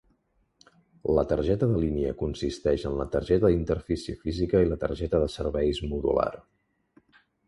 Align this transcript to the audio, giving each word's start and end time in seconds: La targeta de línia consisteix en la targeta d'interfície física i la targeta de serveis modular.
La 1.17 1.25
targeta 1.31 1.67
de 1.73 1.81
línia 1.83 2.15
consisteix 2.21 2.85
en 2.91 2.95
la 3.01 3.05
targeta 3.15 3.51
d'interfície 3.51 4.15
física 4.23 4.63
i 4.65 4.71
la 4.71 4.79
targeta 4.85 5.21
de 5.25 5.29
serveis 5.35 5.83
modular. 5.93 6.31